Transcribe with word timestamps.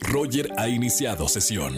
Roger 0.00 0.50
ha 0.56 0.68
iniciado 0.68 1.28
sesión. 1.28 1.76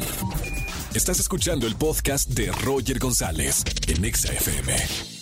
Estás 0.95 1.21
escuchando 1.21 1.67
el 1.67 1.77
podcast 1.77 2.31
de 2.31 2.51
Roger 2.65 2.99
González 2.99 3.63
en 3.87 4.05
Exa 4.05 4.33
FM. 4.33 4.75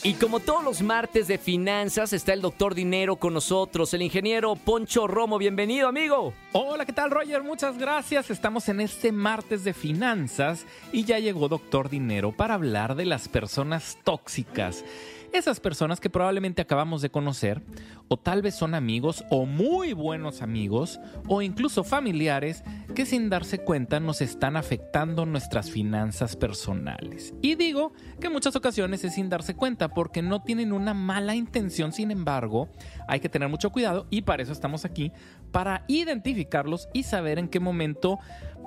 Y 0.04 0.14
como 0.14 0.38
todos 0.38 0.62
los 0.62 0.82
martes 0.82 1.26
de 1.26 1.38
finanzas, 1.38 2.12
está 2.12 2.32
el 2.32 2.40
doctor 2.40 2.74
Dinero 2.74 3.16
con 3.16 3.34
nosotros, 3.34 3.92
el 3.92 4.02
ingeniero 4.02 4.54
Poncho 4.54 5.08
Romo. 5.08 5.38
Bienvenido, 5.38 5.88
amigo. 5.88 6.32
Hola, 6.52 6.86
¿qué 6.86 6.92
tal, 6.92 7.10
Roger? 7.10 7.42
Muchas 7.42 7.76
gracias. 7.76 8.30
Estamos 8.30 8.68
en 8.68 8.80
este 8.80 9.10
martes 9.10 9.64
de 9.64 9.74
finanzas 9.74 10.64
y 10.92 11.04
ya 11.04 11.18
llegó 11.18 11.48
Doctor 11.48 11.88
Dinero 11.88 12.30
para 12.32 12.54
hablar 12.54 12.94
de 12.94 13.06
las 13.06 13.28
personas 13.28 13.98
tóxicas. 14.04 14.84
Esas 15.32 15.60
personas 15.60 16.00
que 16.00 16.10
probablemente 16.10 16.62
acabamos 16.62 17.02
de 17.02 17.10
conocer, 17.10 17.62
o 18.08 18.16
tal 18.16 18.42
vez 18.42 18.54
son 18.54 18.74
amigos 18.74 19.24
o 19.30 19.46
muy 19.46 19.92
buenos 19.92 20.42
amigos, 20.42 21.00
o 21.28 21.42
incluso 21.42 21.84
familiares 21.84 22.62
que 22.94 23.06
sin 23.06 23.28
darse 23.28 23.58
cuenta 23.58 24.00
nos 24.00 24.20
están 24.20 24.56
afectando 24.56 25.26
nuestras 25.26 25.70
finanzas 25.70 26.36
personales. 26.36 27.34
Y 27.42 27.54
digo 27.54 27.92
que 28.20 28.28
en 28.28 28.32
muchas 28.32 28.56
ocasiones 28.56 29.04
es 29.04 29.14
sin 29.14 29.28
darse 29.28 29.54
cuenta 29.54 29.88
porque 29.88 30.22
no 30.22 30.42
tienen 30.42 30.72
una 30.72 30.94
mala 30.94 31.34
intención, 31.34 31.92
sin 31.92 32.10
embargo, 32.10 32.68
hay 33.08 33.20
que 33.20 33.28
tener 33.28 33.48
mucho 33.48 33.70
cuidado 33.70 34.06
y 34.10 34.22
para 34.22 34.42
eso 34.42 34.52
estamos 34.52 34.84
aquí, 34.84 35.12
para 35.56 35.84
identificarlos 35.86 36.90
y 36.92 37.04
saber 37.04 37.38
en 37.38 37.48
qué 37.48 37.60
momento 37.60 38.18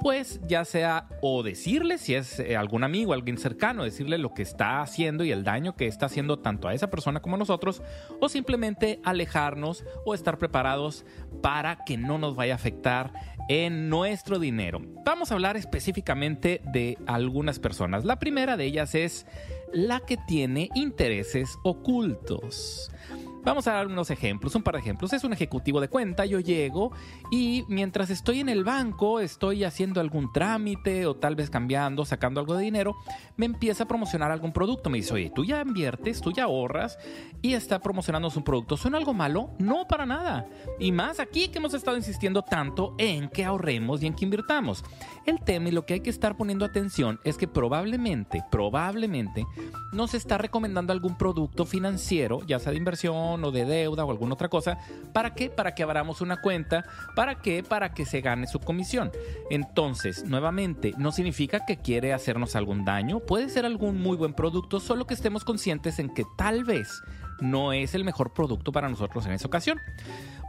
pues 0.01 0.41
ya 0.47 0.65
sea 0.65 1.07
o 1.21 1.43
decirle 1.43 1.99
si 1.99 2.15
es 2.15 2.39
eh, 2.39 2.57
algún 2.57 2.83
amigo, 2.83 3.13
alguien 3.13 3.37
cercano, 3.37 3.83
decirle 3.83 4.17
lo 4.17 4.33
que 4.33 4.41
está 4.41 4.81
haciendo 4.81 5.23
y 5.23 5.31
el 5.31 5.43
daño 5.43 5.75
que 5.75 5.85
está 5.85 6.07
haciendo 6.07 6.39
tanto 6.39 6.67
a 6.67 6.73
esa 6.73 6.89
persona 6.89 7.21
como 7.21 7.35
a 7.35 7.37
nosotros, 7.37 7.83
o 8.19 8.27
simplemente 8.27 8.99
alejarnos 9.03 9.85
o 10.03 10.15
estar 10.15 10.39
preparados 10.39 11.05
para 11.43 11.83
que 11.85 11.95
no 11.95 12.17
nos 12.17 12.35
vaya 12.35 12.53
a 12.53 12.55
afectar 12.55 13.13
en 13.49 13.87
nuestro 13.89 14.39
dinero. 14.39 14.81
Vamos 15.05 15.29
a 15.29 15.35
hablar 15.35 15.57
específicamente 15.57 16.59
de 16.73 16.97
algunas 17.05 17.59
personas. 17.59 18.03
La 18.03 18.17
primera 18.17 18.57
de 18.57 18.65
ellas 18.65 18.95
es 18.95 19.27
la 19.71 19.99
que 19.99 20.17
tiene 20.17 20.69
intereses 20.73 21.55
ocultos. 21.63 22.89
Vamos 23.43 23.67
a 23.67 23.73
dar 23.73 23.87
unos 23.87 24.11
ejemplos, 24.11 24.55
un 24.55 24.63
par 24.63 24.75
de 24.75 24.81
ejemplos. 24.81 25.13
Es 25.13 25.23
un 25.23 25.33
ejecutivo 25.33 25.81
de 25.81 25.87
cuenta, 25.87 26.25
yo 26.25 26.39
llego 26.39 26.91
y 27.31 27.65
mientras 27.67 28.09
estoy 28.09 28.39
en 28.39 28.49
el 28.49 28.63
banco, 28.63 29.19
estoy 29.19 29.63
haciendo 29.63 30.01
algún 30.01 30.31
trámite 30.31 31.05
o 31.05 31.15
tal 31.15 31.35
vez 31.35 31.49
cambiando, 31.49 32.05
sacando 32.05 32.39
algo 32.39 32.55
de 32.55 32.63
dinero, 32.63 32.95
me 33.37 33.45
empieza 33.45 33.83
a 33.83 33.87
promocionar 33.87 34.31
algún 34.31 34.51
producto. 34.51 34.89
Me 34.89 34.97
dice, 34.97 35.13
oye, 35.13 35.31
tú 35.33 35.45
ya 35.45 35.61
inviertes, 35.61 36.21
tú 36.21 36.31
ya 36.31 36.43
ahorras 36.43 36.97
y 37.41 37.53
está 37.53 37.79
promocionando 37.79 38.29
un 38.35 38.43
producto. 38.43 38.77
¿Suena 38.77 38.97
algo 38.97 39.13
malo? 39.13 39.51
No, 39.59 39.87
para 39.87 40.05
nada. 40.05 40.45
Y 40.79 40.91
más 40.91 41.19
aquí 41.19 41.47
que 41.47 41.59
hemos 41.59 41.73
estado 41.73 41.97
insistiendo 41.97 42.41
tanto 42.41 42.95
en 42.97 43.29
que 43.29 43.45
ahorremos 43.45 44.03
y 44.03 44.07
en 44.07 44.13
que 44.13 44.25
invirtamos. 44.25 44.83
El 45.25 45.39
tema 45.41 45.69
y 45.69 45.71
lo 45.71 45.85
que 45.85 45.95
hay 45.95 45.99
que 46.01 46.09
estar 46.09 46.35
poniendo 46.35 46.65
atención 46.65 47.19
es 47.23 47.37
que 47.37 47.47
probablemente, 47.47 48.43
probablemente, 48.51 49.45
nos 49.93 50.13
está 50.13 50.37
recomendando 50.37 50.93
algún 50.93 51.17
producto 51.17 51.65
financiero, 51.65 52.39
ya 52.45 52.59
sea 52.59 52.71
de 52.71 52.77
inversión, 52.77 53.28
o 53.33 53.51
de 53.51 53.65
deuda 53.65 54.05
o 54.05 54.11
alguna 54.11 54.33
otra 54.33 54.49
cosa. 54.49 54.77
¿Para 55.13 55.33
qué? 55.33 55.49
Para 55.49 55.75
que 55.75 55.83
abramos 55.83 56.21
una 56.21 56.41
cuenta. 56.41 56.85
¿Para 57.15 57.35
qué? 57.35 57.63
Para 57.63 57.93
que 57.93 58.05
se 58.05 58.21
gane 58.21 58.47
su 58.47 58.59
comisión. 58.59 59.11
Entonces, 59.49 60.23
nuevamente, 60.25 60.93
no 60.97 61.11
significa 61.11 61.65
que 61.65 61.77
quiere 61.77 62.13
hacernos 62.13 62.55
algún 62.55 62.85
daño. 62.85 63.19
Puede 63.19 63.49
ser 63.49 63.65
algún 63.65 64.01
muy 64.01 64.17
buen 64.17 64.33
producto, 64.33 64.79
solo 64.79 65.05
que 65.05 65.13
estemos 65.13 65.43
conscientes 65.43 65.99
en 65.99 66.13
que 66.13 66.23
tal 66.37 66.63
vez 66.63 67.01
no 67.41 67.73
es 67.73 67.95
el 67.95 68.03
mejor 68.03 68.33
producto 68.33 68.71
para 68.71 68.89
nosotros 68.89 69.25
en 69.25 69.33
esa 69.33 69.47
ocasión. 69.47 69.79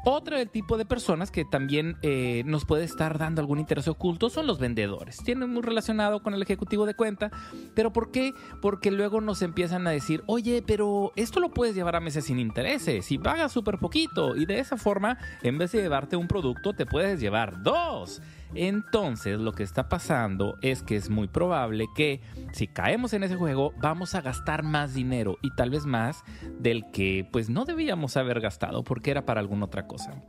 Otro 0.03 0.45
tipo 0.47 0.79
de 0.79 0.87
personas 0.87 1.31
que 1.31 1.45
también 1.45 1.99
eh, 2.01 2.43
nos 2.47 2.65
puede 2.65 2.85
estar 2.85 3.19
dando 3.19 3.43
algún 3.43 3.59
interés 3.59 3.87
oculto 3.87 4.31
son 4.31 4.47
los 4.47 4.59
vendedores. 4.59 5.19
Tienen 5.19 5.51
muy 5.51 5.61
relacionado 5.61 6.23
con 6.23 6.33
el 6.33 6.41
ejecutivo 6.41 6.87
de 6.87 6.95
cuenta, 6.95 7.31
pero 7.75 7.93
¿por 7.93 8.11
qué? 8.11 8.33
Porque 8.63 8.91
luego 8.91 9.21
nos 9.21 9.43
empiezan 9.43 9.87
a 9.87 9.91
decir, 9.91 10.23
oye, 10.27 10.65
pero 10.67 11.13
esto 11.17 11.39
lo 11.39 11.51
puedes 11.51 11.75
llevar 11.75 11.97
a 11.97 12.01
meses 12.01 12.25
sin 12.25 12.39
intereses 12.39 13.13
y 13.13 13.19
pagas 13.19 13.53
súper 13.53 13.77
poquito 13.79 14.37
y 14.37 14.47
de 14.47 14.61
esa 14.61 14.79
forma, 14.79 15.19
en 15.43 15.59
vez 15.59 15.73
de 15.73 15.83
llevarte 15.83 16.17
un 16.17 16.29
producto, 16.29 16.73
te 16.73 16.87
puedes 16.87 17.21
llevar 17.21 17.63
dos. 17.63 18.23
Entonces 18.55 19.39
lo 19.39 19.53
que 19.53 19.63
está 19.63 19.89
pasando 19.89 20.57
es 20.63 20.83
que 20.83 20.97
es 20.97 21.11
muy 21.11 21.29
probable 21.29 21.87
que 21.95 22.21
si 22.53 22.67
caemos 22.67 23.13
en 23.13 23.23
ese 23.23 23.37
juego 23.37 23.73
vamos 23.79 24.15
a 24.15 24.21
gastar 24.21 24.63
más 24.63 24.95
dinero 24.95 25.39
y 25.43 25.51
tal 25.55 25.71
vez 25.71 25.87
más 25.87 26.23
del 26.59 26.91
que 26.91 27.29
pues 27.31 27.49
no 27.49 27.65
debíamos 27.65 28.17
haber 28.17 28.41
gastado 28.41 28.83
porque 28.83 29.11
era 29.11 29.25
para 29.25 29.41
alguna 29.41 29.67
otra 29.67 29.87
cosa. 29.87 30.23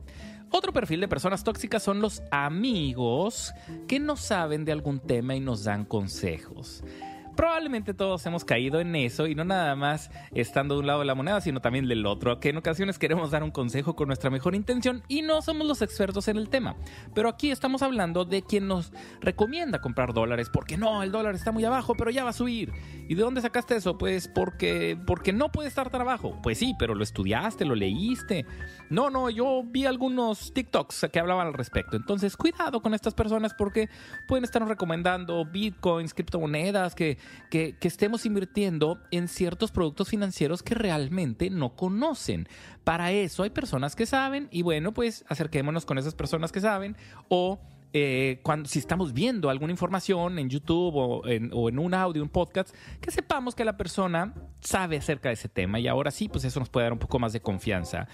Otro 0.54 0.72
perfil 0.72 1.00
de 1.00 1.08
personas 1.08 1.44
tóxicas 1.44 1.82
son 1.82 2.00
los 2.00 2.22
amigos 2.30 3.54
que 3.88 3.98
no 3.98 4.16
saben 4.16 4.66
de 4.66 4.72
algún 4.72 5.00
tema 5.00 5.34
y 5.34 5.40
nos 5.40 5.64
dan 5.64 5.86
consejos. 5.86 6.84
Probablemente 7.36 7.94
todos 7.94 8.24
hemos 8.26 8.44
caído 8.44 8.80
en 8.80 8.94
eso 8.94 9.26
y 9.26 9.34
no 9.34 9.44
nada 9.44 9.74
más 9.74 10.10
estando 10.32 10.74
de 10.74 10.80
un 10.80 10.86
lado 10.86 11.00
de 11.00 11.06
la 11.06 11.14
moneda, 11.14 11.40
sino 11.40 11.60
también 11.60 11.88
del 11.88 12.04
otro, 12.06 12.40
que 12.40 12.50
en 12.50 12.58
ocasiones 12.58 12.98
queremos 12.98 13.30
dar 13.30 13.42
un 13.42 13.50
consejo 13.50 13.96
con 13.96 14.08
nuestra 14.08 14.30
mejor 14.30 14.54
intención 14.54 15.02
y 15.08 15.22
no 15.22 15.42
somos 15.42 15.66
los 15.66 15.82
expertos 15.82 16.28
en 16.28 16.36
el 16.36 16.48
tema. 16.48 16.76
Pero 17.14 17.28
aquí 17.28 17.50
estamos 17.50 17.82
hablando 17.82 18.24
de 18.24 18.42
quien 18.42 18.68
nos 18.68 18.92
recomienda 19.20 19.80
comprar 19.80 20.12
dólares, 20.12 20.50
porque 20.52 20.76
no, 20.76 21.02
el 21.02 21.12
dólar 21.12 21.34
está 21.34 21.52
muy 21.52 21.64
abajo, 21.64 21.94
pero 21.94 22.10
ya 22.10 22.24
va 22.24 22.30
a 22.30 22.34
subir. 22.34 22.72
¿Y 23.08 23.14
de 23.14 23.22
dónde 23.22 23.40
sacaste 23.40 23.76
eso? 23.76 23.98
Pues 23.98 24.28
porque, 24.28 24.98
porque 25.06 25.32
no 25.32 25.50
puede 25.50 25.68
estar 25.68 25.90
tan 25.90 26.02
abajo. 26.02 26.38
Pues 26.42 26.58
sí, 26.58 26.74
pero 26.78 26.94
lo 26.94 27.02
estudiaste, 27.02 27.64
lo 27.64 27.74
leíste. 27.74 28.46
No, 28.90 29.10
no, 29.10 29.30
yo 29.30 29.62
vi 29.64 29.86
algunos 29.86 30.52
TikToks 30.52 31.08
que 31.12 31.18
hablaban 31.18 31.46
al 31.46 31.54
respecto. 31.54 31.96
Entonces, 31.96 32.36
cuidado 32.36 32.80
con 32.82 32.94
estas 32.94 33.14
personas 33.14 33.54
porque 33.54 33.88
pueden 34.26 34.44
estar 34.44 34.66
recomendando 34.66 35.44
bitcoins, 35.44 36.14
criptomonedas 36.14 36.94
que 36.94 37.18
que, 37.50 37.76
estemos 37.82 38.24
invirtiendo 38.24 38.98
en 39.10 39.28
ciertos 39.28 39.70
productos 39.70 40.08
financieros 40.08 40.62
que 40.62 40.74
realmente 40.74 41.50
no 41.50 41.76
conocen. 41.76 42.48
Para 42.82 43.12
eso 43.12 43.42
hay 43.42 43.50
personas 43.50 43.94
que 43.94 44.06
saben 44.06 44.48
y 44.50 44.62
bueno, 44.62 44.92
pues 44.92 45.24
acerquémonos 45.28 45.84
con 45.84 45.98
esas 45.98 46.14
personas 46.14 46.50
que 46.50 46.60
saben 46.60 46.96
o 47.28 47.60
eh, 47.92 48.40
cuando, 48.42 48.68
si 48.68 48.78
estamos 48.78 49.12
viendo 49.12 49.50
alguna 49.50 49.70
información 49.70 50.38
en 50.38 50.48
YouTube 50.48 50.94
o 50.94 51.26
en, 51.26 51.52
un 51.52 51.94
audio, 51.94 52.22
un 52.22 52.28
podcast, 52.28 52.74
que 53.00 53.10
sepamos 53.10 53.54
que 53.54 53.64
la 53.64 53.76
persona 53.76 54.34
sabe 54.60 54.96
acerca 54.96 55.28
de 55.28 55.34
ese 55.34 55.48
tema 55.48 55.78
y 55.78 55.88
ahora 55.88 56.10
sí, 56.10 56.28
pues 56.28 56.44
eso 56.44 56.60
nos 56.60 56.70
puede 56.70 56.84
dar 56.86 56.92
un 56.92 56.98
poco 56.98 57.18
más 57.18 57.32
de 57.32 57.40
confianza. 57.40 58.08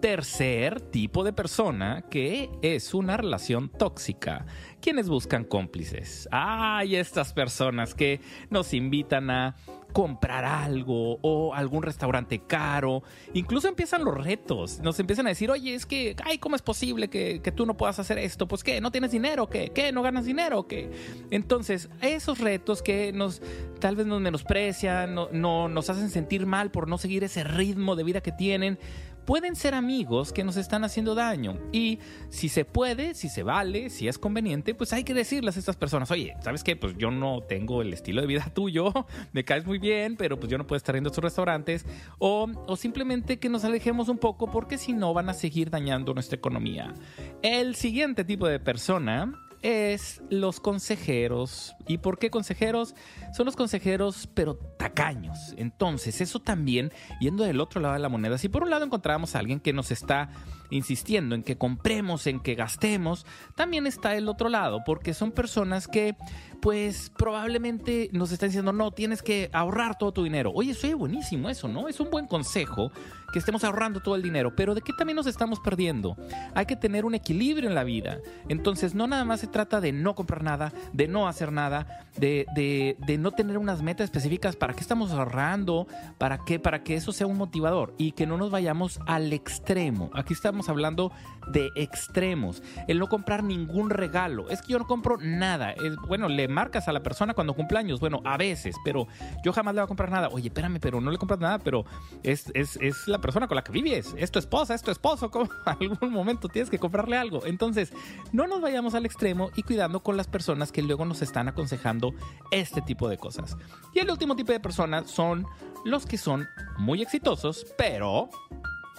Tercer 0.00 0.80
tipo 0.80 1.24
de 1.24 1.32
persona 1.32 2.04
que 2.10 2.50
es 2.62 2.92
una 2.92 3.16
relación 3.16 3.70
tóxica. 3.70 4.44
Quienes 4.80 5.08
buscan 5.08 5.44
cómplices. 5.44 6.28
Ay, 6.30 6.96
estas 6.96 7.32
personas 7.32 7.94
que 7.94 8.20
nos 8.50 8.74
invitan 8.74 9.30
a 9.30 9.56
comprar 9.94 10.44
algo 10.44 11.20
o 11.22 11.54
algún 11.54 11.84
restaurante 11.84 12.40
caro. 12.40 13.04
Incluso 13.32 13.68
empiezan 13.68 14.04
los 14.04 14.12
retos. 14.12 14.80
Nos 14.80 14.98
empiezan 14.98 15.26
a 15.26 15.28
decir, 15.28 15.52
oye, 15.52 15.72
es 15.72 15.86
que, 15.86 16.16
ay, 16.24 16.38
¿cómo 16.38 16.56
es 16.56 16.62
posible 16.62 17.08
que, 17.08 17.40
tú 17.54 17.64
no 17.64 17.76
puedas 17.76 18.00
hacer 18.00 18.18
esto? 18.18 18.48
Pues 18.48 18.64
que 18.64 18.80
no 18.80 18.90
tienes 18.90 19.12
dinero, 19.12 19.48
¿qué? 19.48 19.70
¿Qué? 19.70 19.92
¿No 19.92 20.02
ganas 20.02 20.24
dinero? 20.24 20.66
¿Qué? 20.66 20.90
Entonces, 21.30 21.88
esos 22.02 22.40
retos 22.40 22.82
que 22.82 23.12
nos 23.12 23.40
tal 23.78 23.94
vez 23.94 24.06
nos 24.06 24.20
menosprecian, 24.20 25.14
no, 25.14 25.28
no, 25.30 25.68
nos 25.68 25.88
hacen 25.88 26.10
sentir 26.10 26.44
mal 26.44 26.72
por 26.72 26.88
no 26.88 26.98
seguir 26.98 27.22
ese 27.22 27.44
ritmo 27.44 27.94
de 27.94 28.02
vida 28.02 28.20
que 28.20 28.32
tienen, 28.32 28.80
pueden 29.24 29.56
ser 29.56 29.74
amigos 29.74 30.32
que 30.32 30.44
nos 30.44 30.56
están 30.56 30.84
haciendo 30.84 31.14
daño. 31.14 31.58
Y 31.72 31.98
si 32.28 32.48
se 32.48 32.64
puede, 32.64 33.14
si 33.14 33.28
se 33.28 33.42
vale, 33.42 33.90
si 33.90 34.08
es 34.08 34.18
conveniente, 34.18 34.74
pues 34.74 34.92
hay 34.92 35.04
que 35.04 35.14
decirles 35.14 35.56
a 35.56 35.58
estas 35.58 35.76
personas, 35.76 36.10
oye, 36.10 36.34
¿sabes 36.42 36.62
qué? 36.62 36.76
Pues 36.76 36.96
yo 36.96 37.10
no 37.10 37.40
tengo 37.42 37.82
el 37.82 37.92
estilo 37.92 38.20
de 38.20 38.26
vida 38.26 38.50
tuyo, 38.54 38.92
me 39.32 39.44
caes 39.44 39.66
muy 39.66 39.78
bien, 39.78 40.16
pero 40.16 40.38
pues 40.38 40.50
yo 40.50 40.58
no 40.58 40.66
puedo 40.66 40.76
estar 40.76 40.96
en 40.96 41.06
estos 41.06 41.22
restaurantes. 41.22 41.84
O, 42.18 42.48
o 42.66 42.76
simplemente 42.76 43.38
que 43.38 43.48
nos 43.48 43.64
alejemos 43.64 44.08
un 44.08 44.18
poco 44.18 44.50
porque 44.50 44.78
si 44.78 44.92
no 44.92 45.14
van 45.14 45.28
a 45.28 45.34
seguir 45.34 45.70
dañando 45.70 46.14
nuestra 46.14 46.36
economía. 46.36 46.94
El 47.42 47.74
siguiente 47.74 48.24
tipo 48.24 48.46
de 48.46 48.60
persona 48.60 49.43
es 49.64 50.22
los 50.28 50.60
consejeros. 50.60 51.74
¿Y 51.88 51.98
por 51.98 52.18
qué 52.18 52.30
consejeros? 52.30 52.94
Son 53.32 53.46
los 53.46 53.56
consejeros, 53.56 54.28
pero 54.34 54.56
tacaños. 54.56 55.54
Entonces, 55.56 56.20
eso 56.20 56.38
también, 56.38 56.92
yendo 57.18 57.44
del 57.44 57.60
otro 57.60 57.80
lado 57.80 57.94
de 57.94 58.00
la 58.00 58.10
moneda, 58.10 58.36
si 58.36 58.50
por 58.50 58.62
un 58.62 58.70
lado 58.70 58.84
encontramos 58.84 59.34
a 59.34 59.38
alguien 59.38 59.60
que 59.60 59.72
nos 59.72 59.90
está 59.90 60.28
insistiendo 60.68 61.34
en 61.34 61.42
que 61.42 61.56
compremos, 61.56 62.26
en 62.26 62.40
que 62.40 62.54
gastemos, 62.54 63.24
también 63.54 63.86
está 63.86 64.14
el 64.16 64.28
otro 64.28 64.50
lado, 64.50 64.82
porque 64.84 65.14
son 65.14 65.32
personas 65.32 65.88
que, 65.88 66.14
pues, 66.60 67.10
probablemente 67.16 68.10
nos 68.12 68.32
están 68.32 68.50
diciendo, 68.50 68.74
no, 68.74 68.90
tienes 68.90 69.22
que 69.22 69.48
ahorrar 69.54 69.96
todo 69.96 70.12
tu 70.12 70.24
dinero. 70.24 70.52
Oye, 70.54 70.72
es 70.72 70.94
buenísimo 70.94 71.48
eso, 71.48 71.68
¿no? 71.68 71.88
Es 71.88 72.00
un 72.00 72.10
buen 72.10 72.26
consejo 72.26 72.92
que 73.34 73.40
estemos 73.40 73.64
ahorrando 73.64 73.98
todo 73.98 74.14
el 74.14 74.22
dinero, 74.22 74.54
pero 74.54 74.76
¿de 74.76 74.80
qué 74.80 74.92
también 74.92 75.16
nos 75.16 75.26
estamos 75.26 75.58
perdiendo? 75.58 76.16
Hay 76.54 76.66
que 76.66 76.76
tener 76.76 77.04
un 77.04 77.16
equilibrio 77.16 77.68
en 77.68 77.74
la 77.74 77.82
vida. 77.82 78.20
Entonces, 78.48 78.94
no 78.94 79.08
nada 79.08 79.24
más 79.24 79.40
se 79.40 79.48
trata 79.48 79.80
de 79.80 79.90
no 79.90 80.14
comprar 80.14 80.44
nada, 80.44 80.72
de 80.92 81.08
no 81.08 81.26
hacer 81.26 81.50
nada, 81.50 82.06
de, 82.16 82.46
de, 82.54 82.96
de 83.04 83.18
no 83.18 83.32
tener 83.32 83.58
unas 83.58 83.82
metas 83.82 84.04
específicas 84.04 84.54
para 84.54 84.74
qué 84.74 84.82
estamos 84.82 85.10
ahorrando, 85.10 85.88
para 86.16 86.44
qué, 86.44 86.60
para 86.60 86.84
que 86.84 86.94
eso 86.94 87.10
sea 87.12 87.26
un 87.26 87.36
motivador 87.36 87.92
y 87.98 88.12
que 88.12 88.24
no 88.24 88.36
nos 88.36 88.52
vayamos 88.52 89.00
al 89.04 89.32
extremo. 89.32 90.10
Aquí 90.14 90.32
estamos 90.32 90.68
hablando 90.68 91.10
de 91.48 91.70
extremos. 91.74 92.62
El 92.86 93.00
no 93.00 93.08
comprar 93.08 93.42
ningún 93.42 93.90
regalo. 93.90 94.48
Es 94.48 94.62
que 94.62 94.74
yo 94.74 94.78
no 94.78 94.86
compro 94.86 95.18
nada. 95.18 95.74
Bueno, 96.06 96.28
le 96.28 96.46
marcas 96.46 96.86
a 96.86 96.92
la 96.92 97.02
persona 97.02 97.34
cuando 97.34 97.54
cumpleaños. 97.54 97.98
Bueno, 97.98 98.20
a 98.24 98.36
veces, 98.36 98.76
pero 98.84 99.08
yo 99.44 99.52
jamás 99.52 99.74
le 99.74 99.80
voy 99.80 99.86
a 99.86 99.88
comprar 99.88 100.12
nada. 100.12 100.28
Oye, 100.28 100.48
espérame, 100.48 100.78
pero 100.80 101.00
no 101.00 101.10
le 101.10 101.18
compras 101.18 101.40
nada, 101.40 101.58
pero 101.58 101.84
es, 102.22 102.52
es, 102.54 102.76
es 102.80 103.08
la 103.08 103.20
persona 103.24 103.48
con 103.48 103.56
la 103.56 103.64
que 103.64 103.72
vives. 103.72 104.14
Es 104.18 104.30
tu 104.30 104.38
esposa, 104.38 104.74
es 104.74 104.82
tu 104.82 104.90
esposo. 104.90 105.30
Como 105.30 105.48
algún 105.64 106.12
momento 106.12 106.48
tienes 106.48 106.68
que 106.68 106.78
comprarle 106.78 107.16
algo. 107.16 107.46
Entonces, 107.46 107.90
no 108.32 108.46
nos 108.46 108.60
vayamos 108.60 108.94
al 108.94 109.06
extremo 109.06 109.50
y 109.56 109.62
cuidando 109.62 110.02
con 110.02 110.18
las 110.18 110.28
personas 110.28 110.70
que 110.70 110.82
luego 110.82 111.06
nos 111.06 111.22
están 111.22 111.48
aconsejando 111.48 112.14
este 112.50 112.82
tipo 112.82 113.08
de 113.08 113.16
cosas. 113.16 113.56
Y 113.94 114.00
el 114.00 114.10
último 114.10 114.36
tipo 114.36 114.52
de 114.52 114.60
personas 114.60 115.10
son 115.10 115.46
los 115.86 116.04
que 116.04 116.18
son 116.18 116.46
muy 116.76 117.00
exitosos, 117.00 117.66
pero 117.78 118.28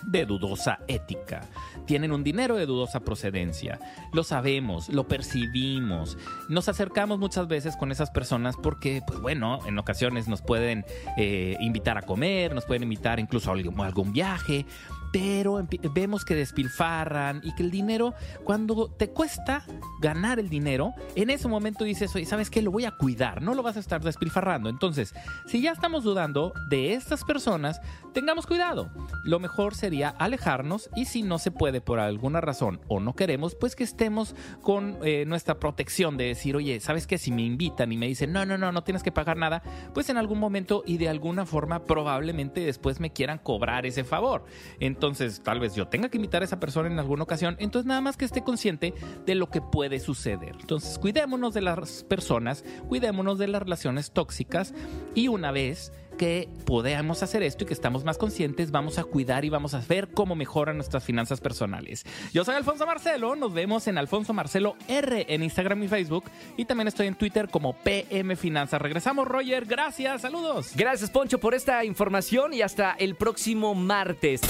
de 0.04 0.26
dudosa 0.26 0.80
ética. 0.88 1.42
Tienen 1.86 2.12
un 2.12 2.24
dinero 2.24 2.56
de 2.56 2.66
dudosa 2.66 3.00
procedencia. 3.00 3.80
Lo 4.14 4.24
sabemos, 4.24 4.90
lo 4.90 5.08
percibimos. 5.08 6.18
Nos 6.50 6.70
acercamos 6.70 7.20
muchas 7.20 7.48
veces 7.48 7.76
con 7.78 7.92
esas 7.92 8.12
personas 8.12 8.56
porque, 8.62 9.02
pues 9.06 9.20
bueno, 9.20 9.60
en 9.68 9.78
ocasiones 9.78 10.28
nos 10.28 10.42
pueden 10.42 10.86
eh, 11.18 11.58
invitar 11.60 11.98
a 11.98 12.02
comer, 12.02 12.54
nos 12.54 12.66
pueden 12.66 12.84
invitar 12.84 13.20
incluso 13.20 13.52
a 13.52 13.54
algún 13.54 14.12
viaje, 14.12 14.66
pero 15.16 15.66
vemos 15.94 16.26
que 16.26 16.36
despilfarran 16.36 17.40
y 17.42 17.56
que 17.56 17.64
el 17.64 17.72
dinero, 17.72 18.14
cuando 18.44 18.90
te 18.90 19.12
cuesta 19.12 19.64
ganar 20.02 20.40
el 20.40 20.50
dinero, 20.50 20.94
en 21.16 21.30
ese 21.30 21.48
momento 21.48 21.86
dices, 21.86 22.14
oye, 22.18 22.26
¿sabes 22.26 22.50
qué? 22.50 22.62
Lo 22.62 22.70
voy 22.70 22.84
a 22.84 22.92
cuidar, 22.92 23.42
no 23.42 23.54
lo 23.54 23.64
vas 23.64 23.78
a 23.78 23.80
estar 23.80 24.04
despilfarrando. 24.04 24.68
Entonces, 24.68 25.14
si 25.46 25.62
ya 25.62 25.72
estamos 25.72 26.04
dudando 26.04 26.52
de 26.68 26.96
estas 26.96 27.24
personas, 27.24 27.80
tengamos 28.14 28.46
cuidado. 28.46 28.90
Lo 29.24 29.40
mejor 29.40 29.74
sería 29.74 30.10
alejarnos 30.10 30.90
y 30.98 31.06
si 31.06 31.24
no 31.24 31.40
se 31.40 31.50
puede 31.50 31.80
por 31.80 32.02
alguna 32.02 32.42
razón 32.42 32.82
o 32.90 33.00
no 33.00 33.16
queremos, 33.16 33.56
pues 33.56 33.78
que 33.78 33.86
estemos 33.86 34.36
con 34.62 34.98
eh, 35.02 35.24
nuestra 35.26 35.60
protección 35.60 36.18
de 36.18 36.26
decir, 36.26 36.58
oye, 36.58 36.82
¿sabes 36.82 37.08
qué? 37.08 37.18
Si 37.18 37.32
me 37.32 37.44
invitan 37.44 37.94
y 37.94 37.96
me 37.96 38.08
dicen, 38.08 38.34
no, 38.34 38.46
no, 38.46 38.58
no, 38.58 38.74
no 38.74 38.84
tienes 38.84 39.02
que 39.02 39.14
pagar 39.14 39.38
nada, 39.38 39.64
pues 39.94 40.10
en 40.10 40.18
algún 40.18 40.40
momento 40.40 40.84
y 40.86 40.98
de 40.98 41.08
alguna 41.08 41.46
forma 41.46 41.86
probablemente 41.86 42.60
después 42.60 43.00
me 43.00 43.14
quieran 43.14 43.38
cobrar 43.38 43.86
ese 43.86 44.04
favor. 44.04 44.44
Entonces, 44.82 45.05
entonces 45.06 45.42
tal 45.44 45.60
vez 45.60 45.76
yo 45.76 45.88
tenga 45.88 46.10
que 46.10 46.18
invitar 46.18 46.42
a 46.42 46.46
esa 46.46 46.60
persona 46.60 46.90
en 46.90 47.00
alguna 47.00 47.24
ocasión, 47.24 47.56
entonces 47.60 47.88
nada 47.88 48.02
más 48.02 48.18
que 48.18 48.26
esté 48.26 48.44
consciente 48.44 48.94
de 49.26 49.36
lo 49.36 49.50
que 49.50 49.62
puede 49.62 50.00
suceder. 50.00 50.56
Entonces 50.60 50.98
cuidémonos 50.98 51.54
de 51.54 51.62
las 51.62 52.04
personas, 52.04 52.64
cuidémonos 52.88 53.38
de 53.38 53.48
las 53.48 53.62
relaciones 53.62 54.12
tóxicas 54.12 54.74
y 55.14 55.28
una 55.28 55.52
vez 55.52 55.92
que 56.16 56.50
podamos 56.66 57.24
hacer 57.24 57.44
esto 57.44 57.64
y 57.64 57.68
que 57.68 57.74
estamos 57.74 58.04
más 58.04 58.18
conscientes, 58.18 58.72
vamos 58.72 58.98
a 58.98 59.04
cuidar 59.04 59.46
y 59.46 59.50
vamos 59.50 59.74
a 59.74 59.82
ver 59.88 60.10
cómo 60.10 60.36
mejoran 60.36 60.78
nuestras 60.78 61.04
finanzas 61.04 61.42
personales. 61.42 62.06
Yo 62.34 62.44
soy 62.44 62.56
Alfonso 62.56 62.86
Marcelo, 62.86 63.36
nos 63.36 63.54
vemos 63.54 63.88
en 63.88 63.98
Alfonso 63.98 64.34
Marcelo 64.34 64.76
R 64.88 65.26
en 65.30 65.44
Instagram 65.44 65.84
y 65.84 65.88
Facebook 65.88 66.26
y 66.58 66.66
también 66.66 66.88
estoy 66.88 67.08
en 67.08 67.16
Twitter 67.16 67.50
como 67.50 67.74
PM 67.74 68.36
Finanzas. 68.36 68.82
Regresamos, 68.82 69.28
Roger, 69.28 69.66
gracias, 69.66 70.22
saludos. 70.22 70.72
Gracias, 70.76 71.10
Poncho, 71.10 71.40
por 71.40 71.54
esta 71.54 71.86
información 71.86 72.54
y 72.54 72.62
hasta 72.62 72.94
el 72.94 73.16
próximo 73.16 73.76
martes. 73.76 74.42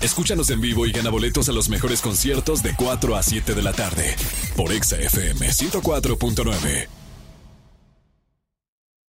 Escúchanos 0.00 0.48
en 0.50 0.60
vivo 0.60 0.86
y 0.86 0.92
gana 0.92 1.10
boletos 1.10 1.48
a 1.50 1.52
los 1.52 1.68
mejores 1.68 2.00
conciertos 2.00 2.62
de 2.62 2.74
4 2.74 3.16
a 3.16 3.22
7 3.22 3.54
de 3.54 3.62
la 3.62 3.72
tarde 3.72 4.16
por 4.56 4.72
Exa 4.72 4.96
FM 4.96 5.48
104.9. 5.48 6.99